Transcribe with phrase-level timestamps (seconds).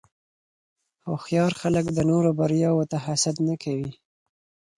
[1.07, 3.91] هوښیار خلک د نورو بریاوو ته حسد نه کوي.